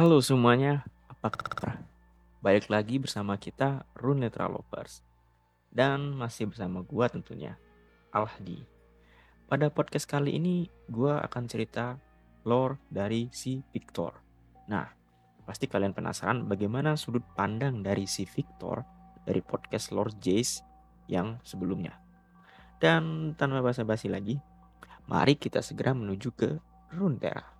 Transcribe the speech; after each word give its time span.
Halo 0.00 0.16
semuanya, 0.24 0.88
apa 1.12 1.28
kabar? 1.28 1.76
Balik 2.40 2.72
lagi 2.72 2.96
bersama 2.96 3.36
kita 3.36 3.84
Rune 3.92 4.32
Lovers 4.32 5.04
dan 5.68 6.16
masih 6.16 6.48
bersama 6.48 6.80
gua 6.80 7.12
tentunya 7.12 7.60
Alhadi. 8.08 8.64
Pada 9.44 9.68
podcast 9.68 10.08
kali 10.08 10.40
ini 10.40 10.72
gua 10.88 11.20
akan 11.20 11.44
cerita 11.44 12.00
lore 12.48 12.80
dari 12.88 13.28
si 13.28 13.60
Victor. 13.76 14.16
Nah, 14.72 14.88
pasti 15.44 15.68
kalian 15.68 15.92
penasaran 15.92 16.48
bagaimana 16.48 16.96
sudut 16.96 17.36
pandang 17.36 17.84
dari 17.84 18.08
si 18.08 18.24
Victor 18.24 18.80
dari 19.28 19.44
podcast 19.44 19.92
Lord 19.92 20.16
Jace 20.16 20.64
yang 21.12 21.36
sebelumnya. 21.44 22.00
Dan 22.80 23.36
tanpa 23.36 23.60
basa-basi 23.60 24.08
lagi, 24.08 24.40
mari 25.12 25.36
kita 25.36 25.60
segera 25.60 25.92
menuju 25.92 26.32
ke 26.32 26.56
Runeterra. 26.88 27.59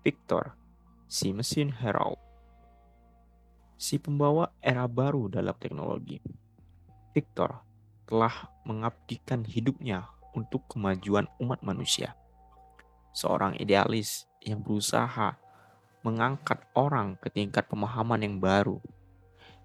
Victor, 0.00 0.56
si 1.04 1.36
mesin 1.36 1.68
herald. 1.76 2.16
Si 3.76 4.00
pembawa 4.00 4.48
era 4.64 4.88
baru 4.88 5.28
dalam 5.28 5.52
teknologi. 5.60 6.16
Victor 7.12 7.60
telah 8.08 8.48
mengabdikan 8.64 9.44
hidupnya 9.44 10.08
untuk 10.32 10.64
kemajuan 10.72 11.28
umat 11.36 11.60
manusia. 11.60 12.16
Seorang 13.12 13.60
idealis 13.60 14.24
yang 14.40 14.64
berusaha 14.64 15.36
mengangkat 16.00 16.64
orang 16.72 17.20
ke 17.20 17.28
tingkat 17.28 17.68
pemahaman 17.68 18.24
yang 18.24 18.40
baru. 18.40 18.80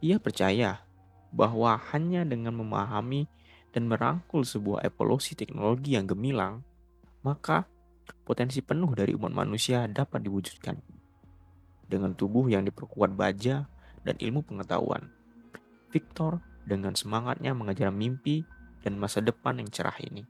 Ia 0.03 0.19
percaya 0.19 0.83
bahwa 1.31 1.79
hanya 1.95 2.27
dengan 2.27 2.59
memahami 2.59 3.31
dan 3.71 3.87
merangkul 3.87 4.43
sebuah 4.43 4.83
evolusi 4.83 5.31
teknologi 5.31 5.95
yang 5.95 6.11
gemilang, 6.11 6.59
maka 7.23 7.63
potensi 8.25 8.61
penuh 8.65 8.91
dari 8.97 9.13
umat 9.13 9.33
manusia 9.33 9.85
dapat 9.85 10.25
diwujudkan. 10.25 10.77
Dengan 11.85 12.17
tubuh 12.17 12.49
yang 12.49 12.65
diperkuat 12.65 13.13
baja 13.13 13.69
dan 14.01 14.15
ilmu 14.17 14.41
pengetahuan, 14.41 15.09
Victor 15.93 16.41
dengan 16.65 16.97
semangatnya 16.97 17.53
mengejar 17.53 17.93
mimpi 17.93 18.41
dan 18.81 18.97
masa 18.97 19.21
depan 19.21 19.61
yang 19.61 19.69
cerah 19.69 19.95
ini. 20.01 20.25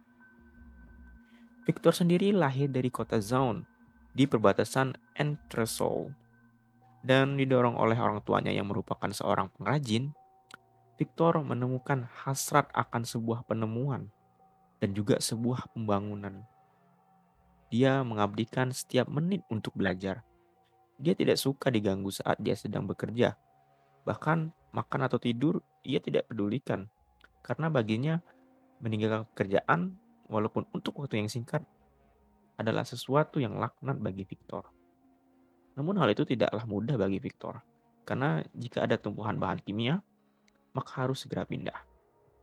Victor 1.66 1.96
sendiri 1.96 2.30
lahir 2.36 2.70
dari 2.70 2.94
kota 2.94 3.18
Zaun 3.18 3.66
di 4.14 4.30
perbatasan 4.30 4.94
Entresol 5.18 6.14
dan 7.02 7.38
didorong 7.38 7.78
oleh 7.78 7.98
orang 7.98 8.22
tuanya 8.22 8.50
yang 8.50 8.70
merupakan 8.70 9.10
seorang 9.10 9.50
pengrajin, 9.56 10.14
Victor 10.96 11.44
menemukan 11.44 12.08
hasrat 12.24 12.72
akan 12.72 13.04
sebuah 13.04 13.44
penemuan 13.46 14.10
dan 14.80 14.96
juga 14.96 15.20
sebuah 15.20 15.74
pembangunan 15.76 16.46
dia 17.76 18.00
mengabdikan 18.08 18.72
setiap 18.72 19.12
menit 19.12 19.44
untuk 19.52 19.76
belajar. 19.76 20.24
Dia 20.96 21.12
tidak 21.12 21.36
suka 21.36 21.68
diganggu 21.68 22.08
saat 22.08 22.40
dia 22.40 22.56
sedang 22.56 22.88
bekerja. 22.88 23.36
Bahkan 24.08 24.72
makan 24.72 25.02
atau 25.04 25.20
tidur 25.20 25.60
ia 25.84 26.00
tidak 26.00 26.32
pedulikan. 26.32 26.88
Karena 27.44 27.68
baginya 27.68 28.24
meninggalkan 28.80 29.28
pekerjaan 29.36 30.00
walaupun 30.32 30.64
untuk 30.72 31.04
waktu 31.04 31.20
yang 31.20 31.28
singkat 31.28 31.68
adalah 32.56 32.88
sesuatu 32.88 33.44
yang 33.44 33.60
laknat 33.60 34.00
bagi 34.00 34.24
Victor. 34.24 34.72
Namun 35.76 36.00
hal 36.00 36.16
itu 36.16 36.24
tidaklah 36.24 36.64
mudah 36.64 36.96
bagi 36.96 37.20
Victor. 37.20 37.60
Karena 38.08 38.40
jika 38.56 38.88
ada 38.88 38.96
tumpuhan 38.96 39.36
bahan 39.36 39.60
kimia, 39.60 40.00
maka 40.72 41.04
harus 41.04 41.28
segera 41.28 41.44
pindah. 41.44 41.76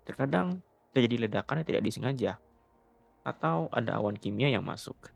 Terkadang 0.04 0.60
terjadi 0.92 1.24
ledakan 1.24 1.64
yang 1.64 1.68
tidak 1.72 1.82
disengaja, 1.88 2.36
atau 3.24 3.72
ada 3.72 3.96
awan 3.96 4.18
kimia 4.18 4.52
yang 4.52 4.66
masuk. 4.66 5.11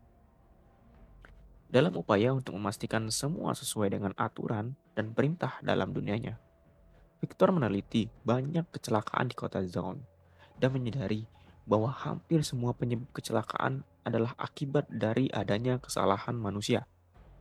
Dalam 1.67 1.99
upaya 1.99 2.31
untuk 2.31 2.55
memastikan 2.55 3.11
semua 3.11 3.51
sesuai 3.51 3.91
dengan 3.91 4.15
aturan 4.15 4.79
dan 4.95 5.11
perintah 5.11 5.59
dalam 5.67 5.91
dunianya, 5.91 6.39
Victor 7.19 7.51
meneliti 7.51 8.07
banyak 8.23 8.71
kecelakaan 8.71 9.27
di 9.27 9.35
kota 9.35 9.59
Zaun 9.67 9.99
dan 10.63 10.71
menyadari 10.71 11.27
bahwa 11.67 11.91
hampir 11.91 12.47
semua 12.47 12.71
penyebab 12.71 13.11
kecelakaan 13.11 13.83
adalah 14.07 14.39
akibat 14.39 14.87
dari 14.87 15.27
adanya 15.35 15.83
kesalahan 15.83 16.39
manusia, 16.39 16.87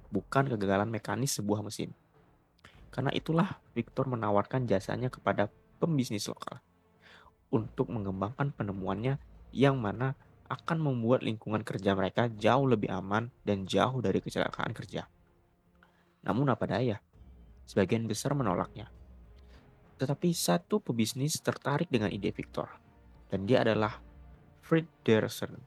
bukan 0.10 0.50
kegagalan 0.50 0.90
mekanis 0.90 1.38
sebuah 1.38 1.62
mesin. 1.62 1.94
Karena 2.90 3.14
itulah 3.14 3.62
Victor 3.78 4.10
menawarkan 4.10 4.66
jasanya 4.66 5.14
kepada 5.14 5.54
pembisnis 5.78 6.26
lokal 6.26 6.66
untuk 7.54 7.94
mengembangkan 7.94 8.50
penemuannya 8.58 9.22
yang 9.54 9.78
mana 9.78 10.18
akan 10.46 10.78
membuat 10.78 11.26
lingkungan 11.26 11.66
kerja 11.66 11.98
mereka 11.98 12.30
jauh 12.30 12.70
lebih 12.70 12.94
aman 12.94 13.34
dan 13.42 13.66
jauh 13.66 13.98
dari 14.02 14.22
kecelakaan 14.22 14.72
kerja. 14.78 15.10
Namun 16.26 16.54
apa 16.54 16.66
daya, 16.70 17.02
sebagian 17.66 18.06
besar 18.06 18.38
menolaknya. 18.38 18.90
Tetapi 19.98 20.30
satu 20.36 20.84
pebisnis 20.84 21.42
tertarik 21.42 21.90
dengan 21.90 22.14
ide 22.14 22.30
Victor, 22.30 22.68
dan 23.32 23.50
dia 23.50 23.66
adalah 23.66 23.98
Fred 24.62 24.86
Derson, 25.02 25.58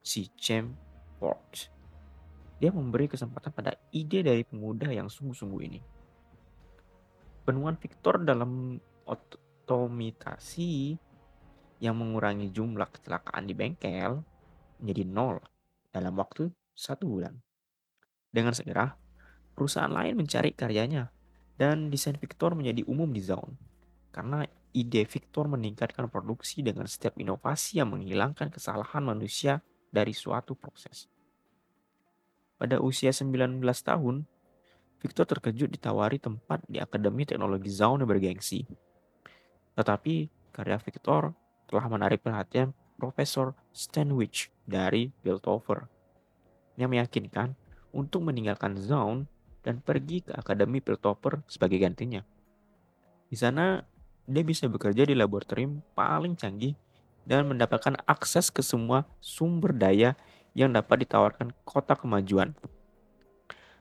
si 0.00 0.28
James 0.36 0.76
Ford. 1.20 1.68
Dia 2.62 2.70
memberi 2.70 3.10
kesempatan 3.10 3.50
pada 3.50 3.74
ide 3.90 4.22
dari 4.22 4.46
pemuda 4.46 4.86
yang 4.88 5.10
sungguh-sungguh 5.10 5.60
ini. 5.66 5.80
Penemuan 7.42 7.74
Victor 7.74 8.22
dalam 8.22 8.78
otomitasi 9.02 10.94
yang 11.82 11.98
mengurangi 11.98 12.54
jumlah 12.54 12.86
kecelakaan 12.94 13.42
di 13.50 13.58
bengkel 13.58 14.22
menjadi 14.78 15.02
nol 15.02 15.42
dalam 15.90 16.14
waktu 16.14 16.46
satu 16.78 17.10
bulan. 17.10 17.34
Dengan 18.30 18.54
segera, 18.54 18.94
perusahaan 19.58 19.90
lain 19.90 20.14
mencari 20.14 20.54
karyanya 20.54 21.10
dan 21.58 21.90
desain 21.90 22.14
Victor 22.14 22.54
menjadi 22.54 22.86
umum 22.86 23.10
di 23.10 23.18
Zone. 23.18 23.58
Karena 24.14 24.46
ide 24.70 25.02
Victor 25.04 25.50
meningkatkan 25.50 26.06
produksi 26.06 26.62
dengan 26.62 26.86
setiap 26.86 27.18
inovasi 27.18 27.82
yang 27.82 27.90
menghilangkan 27.90 28.54
kesalahan 28.54 29.02
manusia 29.02 29.58
dari 29.90 30.14
suatu 30.14 30.54
proses. 30.54 31.10
Pada 32.56 32.78
usia 32.78 33.10
19 33.10 33.58
tahun, 33.60 34.22
Victor 35.02 35.26
terkejut 35.26 35.66
ditawari 35.66 36.22
tempat 36.22 36.62
di 36.70 36.78
Akademi 36.78 37.26
Teknologi 37.26 37.74
Zaun 37.74 38.06
yang 38.06 38.08
bergengsi. 38.08 38.62
Tetapi 39.74 40.30
karya 40.54 40.78
Victor 40.78 41.34
telah 41.72 41.88
menarik 41.88 42.20
perhatian 42.20 42.76
Profesor 43.00 43.56
Stanwich 43.72 44.52
dari 44.68 45.08
Piltover 45.24 45.88
yang 46.76 46.92
meyakinkan 46.92 47.56
untuk 47.96 48.28
meninggalkan 48.28 48.76
Zone 48.76 49.24
dan 49.64 49.80
pergi 49.80 50.20
ke 50.20 50.36
Akademi 50.36 50.84
Piltover 50.84 51.40
sebagai 51.48 51.80
gantinya. 51.80 52.20
Di 53.32 53.40
sana, 53.40 53.80
dia 54.28 54.44
bisa 54.44 54.68
bekerja 54.68 55.08
di 55.08 55.16
laboratorium 55.16 55.80
paling 55.96 56.36
canggih 56.36 56.76
dan 57.24 57.48
mendapatkan 57.48 57.96
akses 58.04 58.52
ke 58.52 58.60
semua 58.60 59.08
sumber 59.24 59.72
daya 59.72 60.12
yang 60.52 60.76
dapat 60.76 61.08
ditawarkan 61.08 61.56
kota 61.64 61.96
kemajuan. 61.96 62.52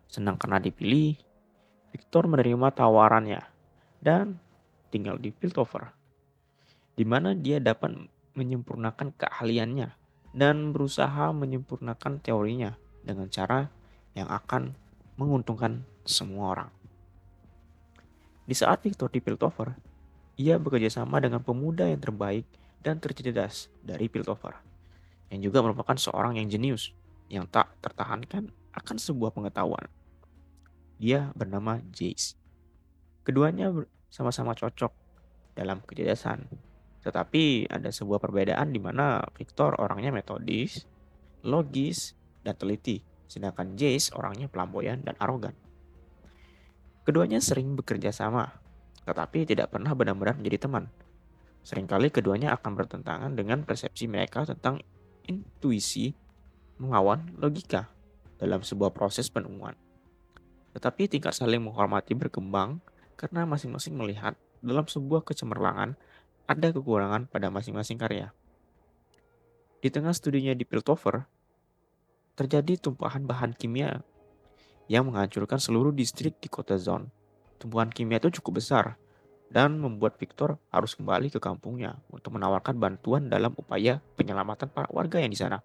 Senang 0.07 0.39
karena 0.39 0.63
dipilih, 0.63 1.19
Victor 1.91 2.23
menerima 2.23 2.71
tawarannya 2.71 3.43
dan 3.99 4.39
tinggal 4.87 5.19
di 5.19 5.35
Piltover 5.35 6.00
di 7.01 7.05
mana 7.09 7.33
dia 7.33 7.57
dapat 7.57 7.97
menyempurnakan 8.37 9.17
keahliannya 9.17 9.89
dan 10.37 10.69
berusaha 10.69 11.33
menyempurnakan 11.33 12.21
teorinya 12.21 12.77
dengan 13.01 13.25
cara 13.25 13.73
yang 14.13 14.29
akan 14.29 14.77
menguntungkan 15.17 15.81
semua 16.05 16.53
orang. 16.53 16.69
Di 18.45 18.53
saat 18.53 18.85
Victor 18.85 19.09
di 19.09 19.17
Piltover, 19.17 19.73
ia 20.37 20.61
bekerja 20.61 20.93
sama 20.93 21.17
dengan 21.17 21.41
pemuda 21.41 21.89
yang 21.89 21.97
terbaik 21.97 22.45
dan 22.85 23.01
tercerdas 23.01 23.73
dari 23.81 24.05
Piltover, 24.05 24.61
yang 25.33 25.41
juga 25.41 25.65
merupakan 25.65 25.97
seorang 25.97 26.37
yang 26.37 26.53
jenius 26.53 26.93
yang 27.33 27.49
tak 27.49 27.73
tertahankan 27.81 28.53
akan 28.77 28.97
sebuah 29.01 29.33
pengetahuan. 29.33 29.89
Dia 31.01 31.33
bernama 31.33 31.81
Jace. 31.89 32.37
Keduanya 33.25 33.73
sama-sama 34.13 34.53
cocok 34.53 34.93
dalam 35.57 35.81
kecerdasan 35.81 36.45
tetapi 37.01 37.65
ada 37.69 37.89
sebuah 37.89 38.21
perbedaan 38.21 38.69
di 38.69 38.77
mana 38.77 39.25
Victor 39.33 39.77
orangnya 39.81 40.13
metodis, 40.13 40.85
logis, 41.41 42.13
dan 42.45 42.53
teliti, 42.57 43.01
sedangkan 43.25 43.73
Jace 43.73 44.13
orangnya 44.13 44.45
pelamboyan 44.49 45.01
dan 45.01 45.17
arogan. 45.17 45.57
Keduanya 47.01 47.41
sering 47.41 47.73
bekerja 47.73 48.13
sama, 48.13 48.61
tetapi 49.09 49.49
tidak 49.49 49.73
pernah 49.73 49.97
benar-benar 49.97 50.37
menjadi 50.37 50.69
teman. 50.69 50.85
Seringkali 51.65 52.13
keduanya 52.13 52.53
akan 52.57 52.77
bertentangan 52.77 53.33
dengan 53.33 53.65
persepsi 53.65 54.05
mereka 54.05 54.45
tentang 54.45 54.81
intuisi 55.25 56.13
melawan 56.81 57.29
logika 57.37 57.89
dalam 58.41 58.65
sebuah 58.65 58.93
proses 58.93 59.29
penemuan. 59.29 59.77
Tetapi 60.73 61.09
tingkat 61.09 61.37
saling 61.37 61.61
menghormati 61.61 62.17
berkembang 62.17 62.81
karena 63.17 63.45
masing-masing 63.45 63.93
melihat 63.93 64.33
dalam 64.61 64.85
sebuah 64.85 65.21
kecemerlangan 65.25 65.97
ada 66.47 66.73
kekurangan 66.73 67.29
pada 67.29 67.49
masing-masing 67.53 67.99
karya. 67.99 68.33
Di 69.81 69.89
tengah 69.89 70.13
studinya 70.13 70.53
di 70.53 70.61
Piltover, 70.61 71.25
terjadi 72.37 72.77
tumpahan 72.77 73.25
bahan 73.25 73.57
kimia 73.57 74.01
yang 74.89 75.09
menghancurkan 75.09 75.57
seluruh 75.57 75.93
distrik 75.93 76.37
di 76.41 76.49
kota 76.49 76.77
Zone. 76.77 77.09
Tumpuan 77.61 77.93
kimia 77.93 78.17
itu 78.17 78.41
cukup 78.41 78.61
besar 78.61 78.97
dan 79.51 79.77
membuat 79.77 80.15
Victor 80.15 80.57
harus 80.71 80.95
kembali 80.95 81.27
ke 81.27 81.39
kampungnya 81.43 81.99
untuk 82.07 82.39
menawarkan 82.39 82.79
bantuan 82.79 83.27
dalam 83.27 83.51
upaya 83.59 83.99
penyelamatan 84.15 84.71
para 84.71 84.87
warga 84.89 85.19
yang 85.19 85.29
di 85.29 85.39
sana. 85.39 85.59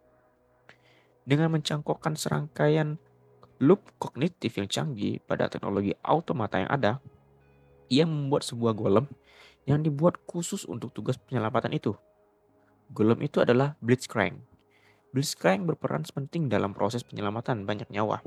Dengan 1.26 1.54
mencangkokkan 1.54 2.14
serangkaian 2.14 2.98
loop 3.62 3.82
kognitif 3.96 4.58
yang 4.60 4.68
canggih 4.68 5.22
pada 5.24 5.48
teknologi 5.48 5.94
automata 6.04 6.60
yang 6.60 6.70
ada, 6.70 6.92
ia 7.88 8.04
membuat 8.04 8.44
sebuah 8.44 8.74
golem 8.74 9.06
yang 9.66 9.82
dibuat 9.82 10.22
khusus 10.24 10.64
untuk 10.64 10.94
tugas 10.94 11.18
penyelamatan 11.18 11.74
itu. 11.74 11.92
Golem 12.94 13.18
itu 13.26 13.42
adalah 13.42 13.74
Blitzcrank. 13.82 14.38
Blitzcrank 15.10 15.66
berperan 15.66 16.06
penting 16.06 16.46
dalam 16.46 16.70
proses 16.70 17.02
penyelamatan 17.02 17.66
banyak 17.66 17.90
nyawa 17.90 18.22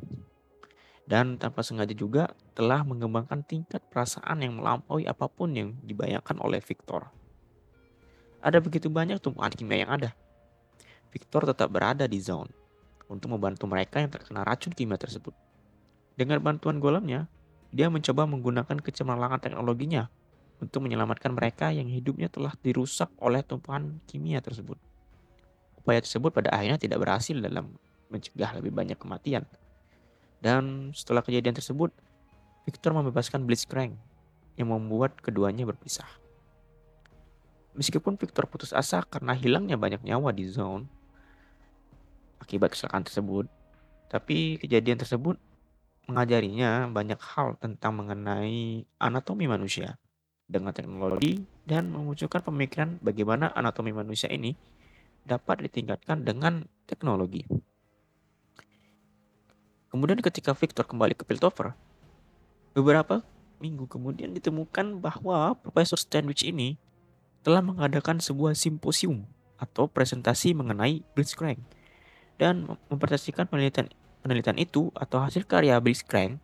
dan 1.09 1.41
tanpa 1.41 1.65
sengaja 1.65 1.97
juga 1.97 2.30
telah 2.53 2.86
mengembangkan 2.86 3.41
tingkat 3.41 3.81
perasaan 3.89 4.45
yang 4.45 4.62
melampaui 4.62 5.09
apa 5.09 5.25
pun 5.25 5.50
yang 5.57 5.74
dibayangkan 5.81 6.38
oleh 6.38 6.62
Victor. 6.62 7.09
Ada 8.45 8.62
begitu 8.62 8.94
banyak 8.94 9.18
tumpuan 9.18 9.50
kimia 9.50 9.89
yang 9.89 9.92
ada. 9.97 10.13
Victor 11.09 11.50
tetap 11.50 11.74
berada 11.74 12.06
di 12.06 12.21
zone 12.21 12.53
untuk 13.09 13.33
membantu 13.33 13.65
mereka 13.65 13.97
yang 13.97 14.13
terkena 14.13 14.45
racun 14.45 14.69
kimia 14.69 15.01
tersebut. 15.01 15.33
Dengan 16.13 16.38
bantuan 16.45 16.77
golemnya, 16.77 17.25
dia 17.74 17.89
mencoba 17.89 18.30
menggunakan 18.30 18.77
kecemerlangan 18.77 19.42
teknologinya 19.42 20.13
untuk 20.59 20.83
menyelamatkan 20.83 21.31
mereka 21.31 21.71
yang 21.71 21.88
hidupnya 21.88 22.27
telah 22.27 22.51
dirusak 22.59 23.09
oleh 23.23 23.39
tumpuan 23.44 24.03
kimia 24.06 24.44
tersebut. 24.44 24.75
Upaya 25.79 26.03
tersebut 26.03 26.35
pada 26.35 26.51
akhirnya 26.51 26.77
tidak 26.77 27.00
berhasil 27.00 27.35
dalam 27.39 27.75
mencegah 28.11 28.51
lebih 28.59 28.75
banyak 28.75 29.00
kematian 29.00 29.47
dan 30.39 30.95
setelah 30.95 31.19
kejadian 31.19 31.56
tersebut, 31.56 31.91
Victor 32.63 32.95
membebaskan 32.95 33.44
Blitzcrank 33.44 33.95
yang 34.56 34.71
membuat 34.71 35.19
keduanya 35.19 35.67
berpisah. 35.67 36.07
Meskipun 37.75 38.15
Victor 38.15 38.47
putus 38.47 38.71
asa 38.75 39.03
karena 39.03 39.35
hilangnya 39.35 39.75
banyak 39.79 40.03
nyawa 40.03 40.35
di 40.35 40.47
zone 40.47 40.88
akibat 42.39 42.71
kecelakaan 42.71 43.03
tersebut, 43.03 43.45
tapi 44.07 44.57
kejadian 44.57 45.00
tersebut 45.00 45.35
mengajarinya 46.07 46.89
banyak 46.89 47.19
hal 47.21 47.59
tentang 47.61 48.00
mengenai 48.00 48.88
anatomi 48.97 49.45
manusia 49.45 50.00
dengan 50.50 50.74
teknologi 50.74 51.46
dan 51.69 51.94
memunculkan 51.94 52.42
pemikiran 52.42 52.98
bagaimana 53.06 53.54
anatomi 53.54 53.94
manusia 53.94 54.28
ini 54.34 54.57
dapat 55.22 55.69
ditingkatkan 55.69 56.25
dengan 56.25 56.66
teknologi. 56.90 57.46
Kemudian 59.94 60.18
ketika 60.25 60.57
Victor 60.57 60.90
kembali 60.90 61.13
ke 61.13 61.22
Piltover, 61.25 61.78
beberapa 62.74 63.22
minggu 63.62 63.86
kemudian 63.86 64.34
ditemukan 64.34 64.98
bahwa 64.98 65.54
Profesor 65.62 66.01
Stanwich 66.01 66.46
ini 66.46 66.81
telah 67.45 67.62
mengadakan 67.62 68.18
sebuah 68.18 68.57
simposium 68.57 69.30
atau 69.62 69.86
presentasi 69.86 70.57
mengenai 70.57 71.06
Blitzcrank 71.13 71.62
dan 72.40 72.66
mempresentasikan 72.88 73.45
penelitian 73.45 73.92
penelitian 74.24 74.57
itu 74.60 74.92
atau 74.95 75.19
hasil 75.24 75.44
karya 75.45 75.75
Blitzcrank 75.78 76.40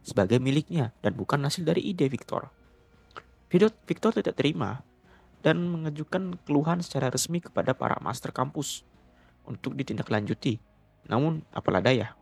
sebagai 0.00 0.40
miliknya 0.40 0.96
dan 1.04 1.14
bukan 1.14 1.42
hasil 1.44 1.62
dari 1.62 1.84
ide 1.84 2.08
Victor. 2.08 2.59
Victor 3.50 4.14
tidak 4.14 4.38
terima 4.38 4.86
dan 5.42 5.58
mengajukan 5.58 6.38
keluhan 6.46 6.78
secara 6.80 7.10
resmi 7.10 7.42
kepada 7.42 7.74
para 7.74 7.98
master 7.98 8.30
kampus 8.30 8.86
untuk 9.42 9.74
ditindaklanjuti. 9.74 10.62
Namun 11.10 11.42
apalah 11.50 11.82
daya, 11.82 12.14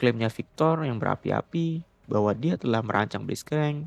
Klaimnya 0.00 0.32
Victor 0.32 0.80
yang 0.88 0.96
berapi-api 0.96 1.84
bahwa 2.08 2.32
dia 2.32 2.56
telah 2.56 2.80
merancang 2.80 3.20
Blitzcrank 3.28 3.84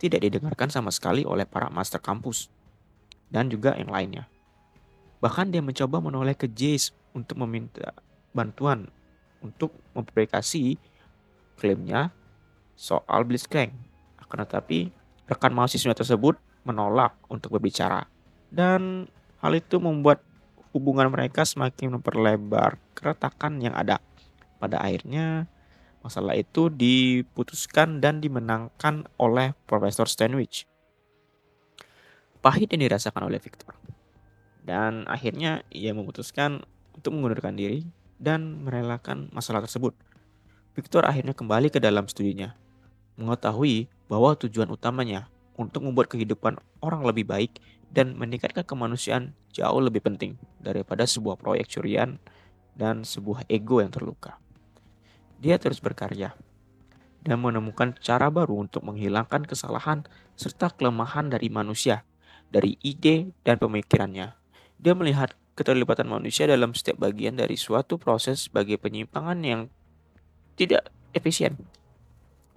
tidak 0.00 0.24
didengarkan 0.24 0.72
sama 0.72 0.88
sekali 0.88 1.28
oleh 1.28 1.44
para 1.44 1.68
master 1.68 2.00
kampus 2.00 2.48
dan 3.28 3.52
juga 3.52 3.76
yang 3.76 3.92
lainnya. 3.92 4.24
Bahkan 5.20 5.52
dia 5.52 5.60
mencoba 5.60 6.00
menoleh 6.00 6.32
ke 6.32 6.48
Jace 6.48 6.96
untuk 7.12 7.36
meminta 7.44 7.92
bantuan 8.32 8.88
untuk 9.44 9.76
mempublikasi 9.92 10.80
klaimnya 11.60 12.08
soal 12.72 13.28
Blitzcrank. 13.28 13.76
Akan 14.24 14.40
tetapi 14.40 14.88
rekan 15.30 15.54
mahasiswa 15.54 15.94
tersebut 15.94 16.38
menolak 16.62 17.18
untuk 17.30 17.58
berbicara 17.58 18.06
dan 18.52 19.08
hal 19.40 19.52
itu 19.56 19.80
membuat 19.80 20.20
hubungan 20.76 21.08
mereka 21.08 21.44
semakin 21.44 21.96
memperlebar 22.00 22.76
keretakan 22.92 23.60
yang 23.60 23.72
ada. 23.76 24.00
Pada 24.60 24.80
akhirnya 24.80 25.48
masalah 26.04 26.36
itu 26.36 26.68
diputuskan 26.68 28.00
dan 28.04 28.20
dimenangkan 28.20 29.08
oleh 29.16 29.56
Profesor 29.68 30.08
Stanwich. 30.08 30.68
Pahit 32.44 32.68
yang 32.74 32.84
dirasakan 32.90 33.28
oleh 33.30 33.38
Victor. 33.38 33.72
Dan 34.62 35.06
akhirnya 35.06 35.62
ia 35.70 35.94
memutuskan 35.94 36.62
untuk 36.94 37.14
mengundurkan 37.14 37.54
diri 37.54 37.86
dan 38.18 38.62
merelakan 38.62 39.30
masalah 39.34 39.62
tersebut. 39.62 39.94
Victor 40.72 41.04
akhirnya 41.04 41.34
kembali 41.36 41.68
ke 41.68 41.82
dalam 41.82 42.08
studinya, 42.08 42.54
mengetahui 43.16 43.88
bahwa 44.08 44.36
tujuan 44.36 44.68
utamanya 44.72 45.28
untuk 45.56 45.84
membuat 45.84 46.08
kehidupan 46.12 46.56
orang 46.80 47.02
lebih 47.04 47.28
baik 47.28 47.60
dan 47.92 48.16
meningkatkan 48.16 48.64
kemanusiaan 48.64 49.36
jauh 49.52 49.80
lebih 49.80 50.00
penting 50.00 50.40
daripada 50.58 51.04
sebuah 51.04 51.36
proyek 51.36 51.68
curian 51.68 52.16
dan 52.72 53.04
sebuah 53.04 53.44
ego 53.52 53.84
yang 53.84 53.92
terluka. 53.92 54.40
Dia 55.42 55.60
terus 55.60 55.82
berkarya 55.82 56.32
dan 57.22 57.38
menemukan 57.38 57.94
cara 58.00 58.32
baru 58.32 58.66
untuk 58.66 58.82
menghilangkan 58.82 59.46
kesalahan 59.46 60.02
serta 60.34 60.74
kelemahan 60.74 61.30
dari 61.30 61.52
manusia, 61.52 62.02
dari 62.50 62.80
ide 62.82 63.30
dan 63.46 63.60
pemikirannya. 63.60 64.34
Dia 64.82 64.94
melihat 64.98 65.36
keterlibatan 65.54 66.08
manusia 66.08 66.48
dalam 66.48 66.72
setiap 66.74 66.98
bagian 66.98 67.38
dari 67.38 67.54
suatu 67.54 68.00
proses 68.00 68.48
sebagai 68.48 68.80
penyimpangan 68.80 69.38
yang 69.44 69.60
tidak 70.56 70.90
efisien. 71.14 71.60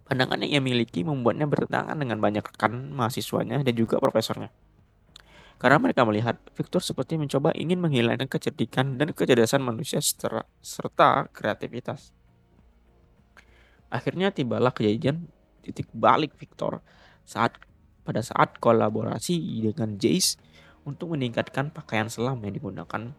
Pandangan 0.05 0.37
yang 0.45 0.51
ia 0.57 0.61
miliki 0.61 1.01
membuatnya 1.01 1.49
bertentangan 1.49 1.97
dengan 1.97 2.21
banyak 2.21 2.45
rekan 2.45 2.93
mahasiswanya 2.93 3.65
dan 3.65 3.73
juga 3.73 3.97
profesornya. 3.97 4.53
Karena 5.57 5.81
mereka 5.81 6.05
melihat 6.05 6.37
Victor 6.53 6.83
seperti 6.83 7.17
mencoba 7.17 7.49
ingin 7.57 7.81
menghilangkan 7.81 8.29
kecerdikan 8.29 9.01
dan 9.01 9.17
kecerdasan 9.17 9.65
manusia 9.65 9.97
serta 10.61 11.25
kreativitas. 11.33 12.13
Akhirnya 13.89 14.29
tibalah 14.29 14.69
kejadian 14.69 15.25
titik 15.65 15.89
balik 15.89 16.37
Victor 16.37 16.85
saat 17.25 17.57
pada 18.05 18.21
saat 18.21 18.61
kolaborasi 18.61 19.41
dengan 19.65 19.97
Jace 19.97 20.37
untuk 20.85 21.17
meningkatkan 21.17 21.73
pakaian 21.73 22.05
selam 22.13 22.37
yang 22.45 22.53
digunakan 22.53 23.09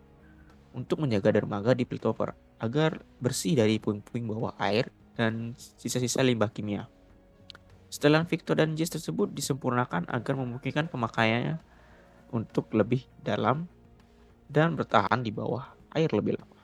untuk 0.71 1.03
menjaga 1.03 1.35
dermaga 1.35 1.75
di 1.75 1.83
Piltover 1.83 2.39
agar 2.63 3.03
bersih 3.19 3.59
dari 3.59 3.83
puing-puing 3.83 4.31
bawah 4.31 4.55
air 4.63 4.93
dan 5.17 5.57
sisa-sisa 5.59 6.21
limbah 6.21 6.53
kimia. 6.53 6.87
Setelah 7.89 8.29
Victor 8.29 8.61
dan 8.61 8.77
Jace 8.77 9.01
tersebut 9.01 9.33
disempurnakan 9.33 10.05
agar 10.13 10.35
memungkinkan 10.37 10.93
pemakaiannya 10.93 11.57
untuk 12.31 12.69
lebih 12.77 13.09
dalam 13.25 13.65
dan 14.47 14.77
bertahan 14.77 15.25
di 15.25 15.33
bawah 15.33 15.75
air 15.97 16.13
lebih 16.13 16.37
lama, 16.37 16.61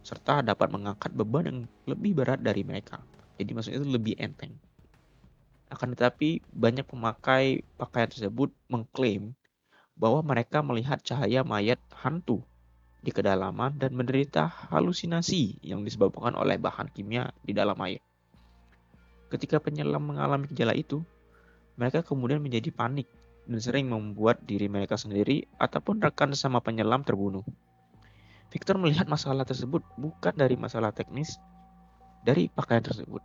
serta 0.00 0.40
dapat 0.40 0.72
mengangkat 0.72 1.12
beban 1.12 1.44
yang 1.46 1.58
lebih 1.84 2.16
berat 2.16 2.40
dari 2.40 2.64
mereka. 2.64 3.04
Jadi 3.36 3.50
maksudnya 3.52 3.78
itu 3.84 3.88
lebih 3.92 4.14
enteng. 4.16 4.56
Akan 5.70 5.94
tetapi 5.94 6.42
banyak 6.50 6.82
pemakai 6.88 7.62
pakaian 7.78 8.10
tersebut 8.10 8.50
mengklaim 8.66 9.38
bahwa 9.94 10.24
mereka 10.24 10.64
melihat 10.64 10.98
cahaya 11.04 11.44
mayat 11.44 11.78
hantu 11.92 12.42
di 13.00 13.10
kedalaman 13.10 13.80
dan 13.80 13.96
menderita 13.96 14.48
halusinasi 14.68 15.64
yang 15.64 15.80
disebabkan 15.80 16.36
oleh 16.36 16.60
bahan 16.60 16.92
kimia 16.92 17.32
di 17.40 17.56
dalam 17.56 17.76
air. 17.80 18.00
Ketika 19.32 19.62
penyelam 19.62 20.04
mengalami 20.04 20.50
gejala 20.50 20.76
itu, 20.76 21.00
mereka 21.80 22.04
kemudian 22.04 22.44
menjadi 22.44 22.68
panik 22.74 23.08
dan 23.48 23.58
sering 23.62 23.88
membuat 23.88 24.44
diri 24.44 24.68
mereka 24.68 25.00
sendiri 25.00 25.48
ataupun 25.56 26.02
rekan 26.02 26.36
sama 26.36 26.60
penyelam 26.60 27.00
terbunuh. 27.06 27.46
Victor 28.50 28.76
melihat 28.76 29.06
masalah 29.06 29.46
tersebut 29.46 29.80
bukan 29.94 30.34
dari 30.34 30.58
masalah 30.58 30.90
teknis, 30.90 31.38
dari 32.26 32.50
pakaian 32.50 32.82
tersebut. 32.82 33.22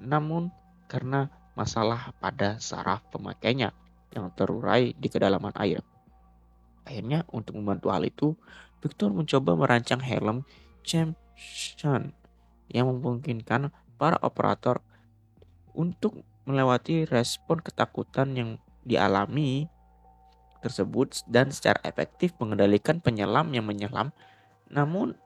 Namun 0.00 0.48
karena 0.88 1.28
masalah 1.54 2.10
pada 2.18 2.58
saraf 2.58 3.04
pemakainya 3.14 3.70
yang 4.10 4.32
terurai 4.34 4.96
di 4.96 5.08
kedalaman 5.12 5.54
air. 5.60 5.84
Akhirnya 6.84 7.24
untuk 7.32 7.56
membantu 7.56 7.92
hal 7.92 8.04
itu, 8.04 8.36
Victor 8.84 9.10
mencoba 9.10 9.56
merancang 9.56 10.04
helm 10.04 10.44
Champion 10.84 12.12
yang 12.68 12.92
memungkinkan 12.92 13.72
para 13.96 14.20
operator 14.20 14.84
untuk 15.72 16.20
melewati 16.44 17.08
respon 17.08 17.64
ketakutan 17.64 18.36
yang 18.36 18.50
dialami 18.84 19.64
tersebut 20.60 21.24
dan 21.24 21.48
secara 21.48 21.80
efektif 21.88 22.36
mengendalikan 22.36 23.00
penyelam 23.00 23.48
yang 23.56 23.64
menyelam 23.64 24.12
namun 24.68 25.16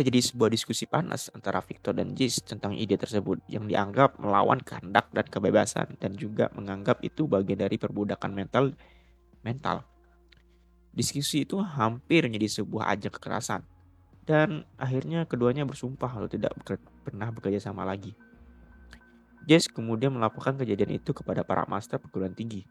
Terjadi 0.00 0.32
sebuah 0.32 0.48
diskusi 0.54 0.88
panas 0.88 1.28
antara 1.36 1.60
Victor 1.60 1.92
dan 1.92 2.16
Jis 2.16 2.40
tentang 2.40 2.72
ide 2.72 2.96
tersebut 2.96 3.42
yang 3.52 3.68
dianggap 3.68 4.16
melawan 4.16 4.56
kehendak 4.62 5.12
dan 5.12 5.26
kebebasan 5.28 5.98
dan 6.00 6.16
juga 6.16 6.48
menganggap 6.56 7.04
itu 7.04 7.28
bagian 7.28 7.60
dari 7.60 7.76
perbudakan 7.76 8.32
mental 8.32 8.72
mental. 9.44 9.84
Diskusi 10.90 11.46
itu 11.46 11.62
hampir 11.62 12.26
menjadi 12.26 12.62
sebuah 12.62 12.90
ajang 12.94 13.14
kekerasan 13.14 13.62
dan 14.26 14.66
akhirnya 14.78 15.26
keduanya 15.26 15.62
bersumpah 15.66 16.06
kalau 16.06 16.28
tidak 16.30 16.54
pernah 17.06 17.30
bekerja 17.30 17.62
sama 17.62 17.86
lagi. 17.86 18.14
Jess 19.48 19.70
kemudian 19.70 20.12
melaporkan 20.12 20.58
kejadian 20.58 21.00
itu 21.00 21.16
kepada 21.16 21.46
para 21.46 21.64
master 21.64 21.96
perguruan 21.96 22.36
tinggi 22.36 22.66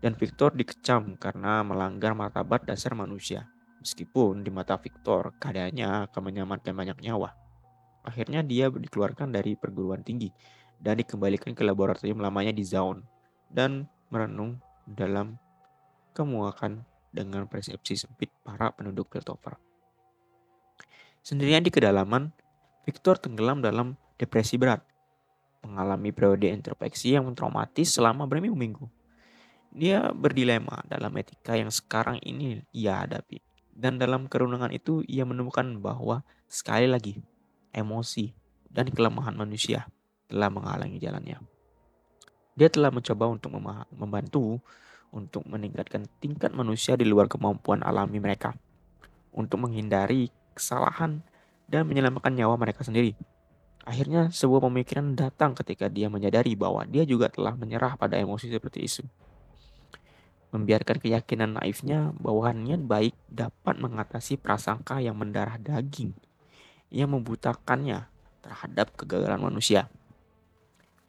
dan 0.00 0.14
Victor 0.14 0.52
dikecam 0.52 1.16
karena 1.16 1.64
melanggar 1.64 2.12
martabat 2.12 2.68
dasar 2.68 2.92
manusia. 2.92 3.48
Meskipun 3.80 4.42
di 4.42 4.50
mata 4.50 4.76
Victor 4.80 5.36
keadaannya 5.38 6.10
akan 6.10 6.20
menyelamatkan 6.20 6.74
banyak 6.74 6.98
nyawa. 7.04 7.32
Akhirnya 8.06 8.42
dia 8.42 8.70
dikeluarkan 8.70 9.34
dari 9.34 9.58
perguruan 9.58 10.02
tinggi 10.02 10.30
dan 10.78 11.00
dikembalikan 11.00 11.56
ke 11.56 11.62
laboratorium 11.64 12.20
lamanya 12.22 12.52
di 12.54 12.62
Zaun 12.62 13.02
dan 13.50 13.88
merenung 14.12 14.60
dalam 14.86 15.38
kemuakan 16.14 16.86
dengan 17.16 17.48
persepsi 17.48 17.96
sempit 17.96 18.28
para 18.44 18.68
penduduk 18.76 19.08
Piltover. 19.08 19.56
Sendirian 21.24 21.64
di 21.64 21.72
kedalaman, 21.72 22.30
Victor 22.84 23.16
tenggelam 23.16 23.64
dalam 23.64 23.96
depresi 24.20 24.60
berat, 24.60 24.84
mengalami 25.64 26.14
periode 26.14 26.52
introspeksi 26.52 27.16
yang 27.16 27.26
traumatis 27.34 27.96
selama 27.96 28.28
berminggu-minggu. 28.28 28.86
Dia 29.74 30.14
berdilema 30.14 30.86
dalam 30.86 31.10
etika 31.18 31.58
yang 31.58 31.72
sekarang 31.72 32.22
ini 32.22 32.62
ia 32.70 33.02
hadapi. 33.02 33.42
Dan 33.76 34.00
dalam 34.00 34.30
kerunungan 34.30 34.72
itu 34.72 35.04
ia 35.04 35.26
menemukan 35.28 35.66
bahwa 35.82 36.24
sekali 36.48 36.88
lagi 36.88 37.20
emosi 37.74 38.32
dan 38.72 38.88
kelemahan 38.88 39.36
manusia 39.36 39.84
telah 40.30 40.48
menghalangi 40.48 40.96
jalannya. 40.96 41.42
Dia 42.56 42.72
telah 42.72 42.88
mencoba 42.88 43.28
untuk 43.28 43.52
membantu 43.92 44.64
untuk 45.16 45.48
meningkatkan 45.48 46.04
tingkat 46.20 46.52
manusia 46.52 46.92
di 47.00 47.08
luar 47.08 47.32
kemampuan 47.32 47.80
alami 47.80 48.20
mereka 48.20 48.52
untuk 49.32 49.64
menghindari 49.64 50.28
kesalahan 50.52 51.24
dan 51.64 51.88
menyelamatkan 51.88 52.36
nyawa 52.36 52.60
mereka 52.60 52.84
sendiri. 52.84 53.16
Akhirnya 53.88 54.28
sebuah 54.28 54.68
pemikiran 54.68 55.16
datang 55.16 55.56
ketika 55.56 55.88
dia 55.88 56.12
menyadari 56.12 56.52
bahwa 56.52 56.84
dia 56.84 57.08
juga 57.08 57.32
telah 57.32 57.56
menyerah 57.56 57.96
pada 57.96 58.20
emosi 58.20 58.52
seperti 58.52 58.84
itu 58.84 59.02
membiarkan 60.54 61.02
keyakinan 61.02 61.60
naifnya 61.60 62.16
bahwa 62.16 62.48
niat 62.56 62.80
baik 62.80 63.14
dapat 63.28 63.76
mengatasi 63.76 64.40
prasangka 64.40 65.02
yang 65.04 65.18
mendarah 65.18 65.60
daging 65.60 66.14
yang 66.88 67.10
membutakannya 67.10 68.06
terhadap 68.40 68.94
kegagalan 68.94 69.42
manusia. 69.42 69.90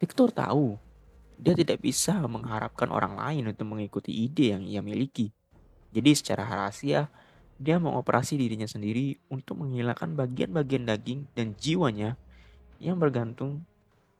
Victor 0.02 0.34
tahu 0.34 0.76
dia 1.38 1.54
tidak 1.54 1.78
bisa 1.78 2.18
mengharapkan 2.26 2.90
orang 2.90 3.14
lain 3.14 3.54
untuk 3.54 3.70
mengikuti 3.70 4.10
ide 4.10 4.58
yang 4.58 4.66
ia 4.66 4.82
miliki. 4.82 5.30
Jadi 5.94 6.10
secara 6.18 6.42
rahasia, 6.44 7.06
dia 7.58 7.78
mengoperasi 7.78 8.34
dirinya 8.34 8.66
sendiri 8.66 9.18
untuk 9.30 9.62
menghilangkan 9.62 10.18
bagian-bagian 10.18 10.84
daging 10.90 11.30
dan 11.38 11.54
jiwanya 11.54 12.18
yang 12.82 12.98
bergantung 12.98 13.62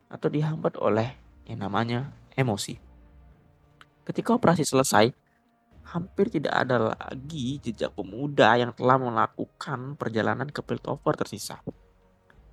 atau 0.07 0.31
dihambat 0.31 0.79
oleh 0.79 1.15
yang 1.47 1.63
namanya 1.63 2.15
emosi. 2.39 2.79
Ketika 4.07 4.39
operasi 4.39 4.63
selesai, 4.63 5.11
hampir 5.91 6.31
tidak 6.33 6.55
ada 6.55 6.95
lagi 6.95 7.59
jejak 7.61 7.93
pemuda 7.99 8.57
yang 8.57 8.73
telah 8.73 8.97
melakukan 8.97 9.99
perjalanan 9.99 10.49
ke 10.49 10.63
Piltover 10.65 11.19
tersisa. 11.19 11.61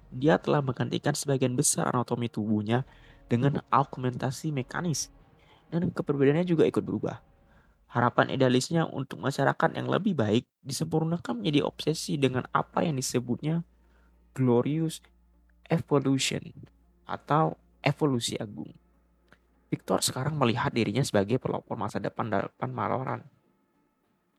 Dia 0.09 0.39
telah 0.41 0.63
menggantikan 0.63 1.13
sebagian 1.13 1.53
besar 1.55 1.91
anatomi 1.91 2.31
tubuhnya 2.31 2.87
dengan 3.25 3.61
augmentasi 3.73 4.53
mekanis, 4.53 5.09
dan 5.73 5.89
keperbedaannya 5.89 6.45
juga 6.45 6.65
ikut 6.69 6.81
berubah. 6.85 7.21
Harapan 7.89 8.35
idealisnya 8.35 8.85
untuk 8.91 9.23
masyarakat 9.23 9.79
yang 9.79 9.87
lebih 9.87 10.19
baik 10.19 10.43
disempurnakan 10.65 11.39
menjadi 11.39 11.63
obsesi 11.63 12.19
dengan 12.19 12.43
apa 12.51 12.83
yang 12.83 12.99
disebutnya 12.99 13.63
glorious 14.35 14.99
evolution 15.71 16.43
atau 17.07 17.55
evolusi 17.79 18.35
agung. 18.35 18.73
Victor 19.71 20.03
sekarang 20.03 20.35
melihat 20.35 20.75
dirinya 20.75 21.01
sebagai 21.01 21.39
pelopor 21.39 21.79
masa 21.79 21.97
depan 22.03 22.29
depan 22.29 22.69
maloran. 22.69 23.21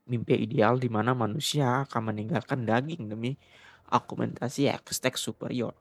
Mimpi 0.07 0.39
ideal 0.39 0.79
di 0.79 0.87
mana 0.87 1.11
manusia 1.11 1.83
akan 1.83 2.13
meninggalkan 2.13 2.63
daging 2.63 3.11
demi 3.11 3.35
argumentasi 3.91 4.71
ekstek 4.71 5.19
superior. 5.19 5.75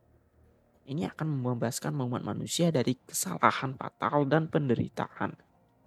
Ini 0.86 1.10
akan 1.10 1.42
membebaskan 1.42 1.98
umat 1.98 2.22
manusia 2.22 2.70
dari 2.70 2.94
kesalahan 2.94 3.74
fatal 3.74 4.22
dan 4.30 4.46
penderitaan. 4.46 5.34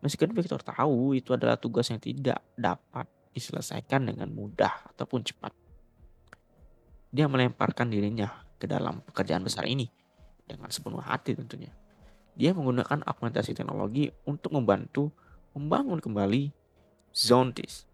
Meskipun 0.04 0.36
Victor 0.36 0.60
tahu 0.60 1.16
itu 1.16 1.32
adalah 1.32 1.56
tugas 1.56 1.88
yang 1.88 2.04
tidak 2.04 2.44
dapat 2.60 3.08
diselesaikan 3.32 4.12
dengan 4.12 4.28
mudah 4.28 4.92
ataupun 4.92 5.24
cepat. 5.24 5.56
Dia 7.16 7.32
melemparkan 7.32 7.88
dirinya 7.88 8.44
ke 8.60 8.68
dalam 8.68 9.00
pekerjaan 9.08 9.48
besar 9.48 9.72
ini 9.72 9.88
dengan 10.44 10.68
sepenuh 10.68 11.00
hati 11.00 11.32
tentunya. 11.32 11.72
Dia 12.36 12.52
menggunakan 12.52 13.08
augmentasi 13.08 13.56
teknologi 13.56 14.12
untuk 14.28 14.52
membantu 14.52 15.16
membangun 15.56 16.04
kembali 16.04 16.52
Zontis 17.16 17.88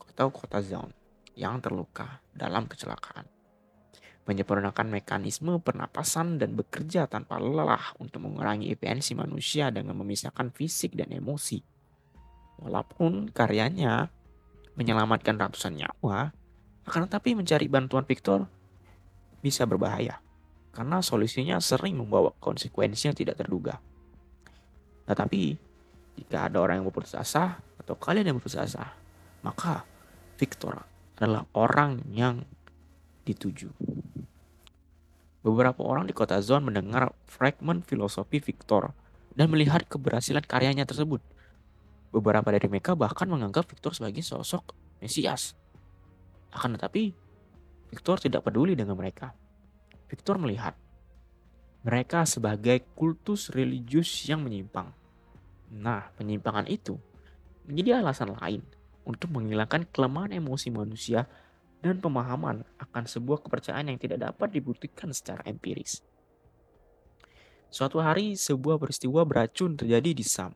atau 0.00 0.32
kota 0.32 0.64
Zone 0.64 0.96
yang 1.36 1.60
terluka 1.60 2.24
dalam 2.32 2.64
kecelakaan. 2.64 3.35
Menyempurnakan 4.26 4.90
mekanisme 4.90 5.62
pernapasan 5.62 6.42
dan 6.42 6.58
bekerja 6.58 7.06
tanpa 7.06 7.38
lelah 7.38 7.94
untuk 8.02 8.26
mengurangi 8.26 8.74
efisiensi 8.74 9.14
manusia 9.14 9.70
dengan 9.70 9.94
memisahkan 10.02 10.50
fisik 10.50 10.98
dan 10.98 11.14
emosi. 11.14 11.62
Walaupun 12.58 13.30
karyanya 13.30 14.10
menyelamatkan 14.74 15.38
ratusan 15.38 15.78
nyawa, 15.78 16.34
akan 16.86 17.00
tetapi 17.06 17.38
mencari 17.38 17.66
bantuan 17.70 18.02
Victor 18.02 18.50
bisa 19.42 19.62
berbahaya 19.62 20.18
karena 20.76 21.00
solusinya 21.00 21.56
sering 21.56 21.96
membawa 21.96 22.36
konsekuensi 22.36 23.08
yang 23.08 23.16
tidak 23.16 23.40
terduga. 23.40 23.80
Tetapi, 25.08 25.42
jika 26.20 26.52
ada 26.52 26.60
orang 26.60 26.82
yang 26.82 26.86
berputus 26.92 27.16
asa 27.16 27.64
atau 27.80 27.96
kalian 27.96 28.28
yang 28.28 28.36
berputus 28.36 28.60
asa, 28.60 28.92
maka 29.40 29.88
Victor 30.36 30.84
adalah 31.16 31.48
orang 31.56 32.04
yang 32.12 32.44
dituju. 33.24 33.72
Beberapa 35.46 35.78
orang 35.86 36.10
di 36.10 36.14
kota 36.16 36.42
Zon 36.42 36.66
mendengar 36.66 37.14
fragmen 37.30 37.78
filosofi 37.78 38.42
Victor 38.42 38.90
dan 39.38 39.46
melihat 39.46 39.86
keberhasilan 39.86 40.42
karyanya 40.42 40.82
tersebut. 40.82 41.22
Beberapa 42.10 42.50
dari 42.50 42.66
mereka 42.66 42.98
bahkan 42.98 43.30
menganggap 43.30 43.70
Victor 43.70 43.94
sebagai 43.94 44.26
sosok 44.26 44.74
Mesias. 44.98 45.54
Akan 46.50 46.74
tetapi, 46.74 47.14
Victor 47.94 48.18
tidak 48.18 48.42
peduli 48.42 48.74
dengan 48.74 48.98
mereka. 48.98 49.38
Victor 50.10 50.34
melihat 50.42 50.74
mereka 51.86 52.26
sebagai 52.26 52.82
kultus 52.98 53.54
religius 53.54 54.26
yang 54.26 54.42
menyimpang. 54.42 54.90
Nah, 55.70 56.10
penyimpangan 56.18 56.66
itu 56.66 56.98
menjadi 57.70 58.02
alasan 58.02 58.34
lain 58.34 58.66
untuk 59.06 59.30
menghilangkan 59.30 59.86
kelemahan 59.94 60.34
emosi 60.34 60.74
manusia 60.74 61.30
dan 61.84 62.00
pemahaman 62.00 62.64
akan 62.80 63.04
sebuah 63.04 63.44
kepercayaan 63.44 63.92
yang 63.92 63.98
tidak 64.00 64.32
dapat 64.32 64.52
dibuktikan 64.52 65.12
secara 65.12 65.44
empiris. 65.44 66.00
Suatu 67.68 68.00
hari, 68.00 68.38
sebuah 68.38 68.78
peristiwa 68.80 69.26
beracun 69.26 69.76
terjadi 69.76 70.10
di 70.16 70.24
Sam 70.24 70.54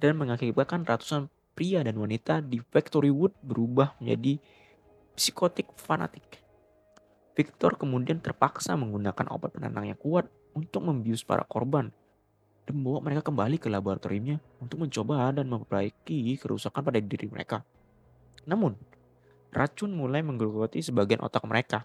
dan 0.00 0.16
mengakibatkan 0.16 0.86
ratusan 0.86 1.28
pria 1.56 1.80
dan 1.80 1.96
wanita 1.96 2.44
di 2.44 2.60
Factory 2.60 3.08
Wood 3.08 3.32
berubah 3.40 3.96
menjadi 4.00 4.38
psikotik 5.16 5.72
fanatik. 5.80 6.44
Victor 7.36 7.76
kemudian 7.76 8.20
terpaksa 8.20 8.76
menggunakan 8.76 9.28
obat 9.28 9.52
penenang 9.52 9.92
yang 9.92 10.00
kuat 10.00 10.28
untuk 10.56 10.84
membius 10.88 11.20
para 11.20 11.44
korban 11.44 11.92
dan 12.64 12.72
membawa 12.80 13.04
mereka 13.04 13.28
kembali 13.28 13.56
ke 13.60 13.68
laboratoriumnya 13.68 14.40
untuk 14.60 14.80
mencoba 14.84 15.32
dan 15.36 15.46
memperbaiki 15.48 16.40
kerusakan 16.40 16.80
pada 16.80 17.00
diri 17.00 17.28
mereka. 17.28 17.60
Namun, 18.48 18.76
racun 19.54 19.94
mulai 19.94 20.22
menggerogoti 20.22 20.82
sebagian 20.82 21.22
otak 21.22 21.44
mereka. 21.44 21.84